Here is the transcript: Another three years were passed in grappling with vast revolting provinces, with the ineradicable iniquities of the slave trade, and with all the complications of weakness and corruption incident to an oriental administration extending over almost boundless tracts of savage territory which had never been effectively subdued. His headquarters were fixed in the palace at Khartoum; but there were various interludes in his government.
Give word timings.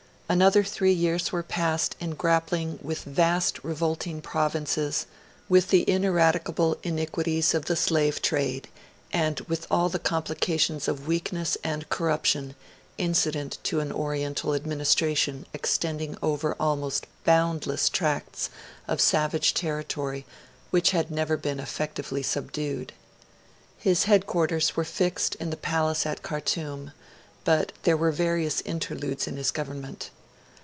Another 0.31 0.63
three 0.63 0.93
years 0.93 1.33
were 1.33 1.43
passed 1.43 1.97
in 1.99 2.11
grappling 2.11 2.79
with 2.81 3.03
vast 3.03 3.61
revolting 3.65 4.21
provinces, 4.21 5.05
with 5.49 5.71
the 5.71 5.81
ineradicable 5.89 6.77
iniquities 6.83 7.53
of 7.53 7.65
the 7.65 7.75
slave 7.75 8.21
trade, 8.21 8.69
and 9.11 9.41
with 9.49 9.67
all 9.69 9.89
the 9.89 9.99
complications 9.99 10.87
of 10.87 11.05
weakness 11.05 11.57
and 11.65 11.89
corruption 11.89 12.55
incident 12.97 13.57
to 13.63 13.81
an 13.81 13.91
oriental 13.91 14.55
administration 14.55 15.45
extending 15.53 16.15
over 16.23 16.55
almost 16.61 17.07
boundless 17.25 17.89
tracts 17.89 18.49
of 18.87 19.01
savage 19.01 19.53
territory 19.53 20.25
which 20.69 20.91
had 20.91 21.11
never 21.11 21.35
been 21.35 21.59
effectively 21.59 22.23
subdued. 22.23 22.93
His 23.77 24.05
headquarters 24.05 24.77
were 24.77 24.85
fixed 24.85 25.35
in 25.41 25.49
the 25.49 25.57
palace 25.57 26.05
at 26.05 26.23
Khartoum; 26.23 26.93
but 27.43 27.73
there 27.83 27.97
were 27.97 28.13
various 28.13 28.61
interludes 28.61 29.27
in 29.27 29.35
his 29.35 29.51
government. 29.51 30.09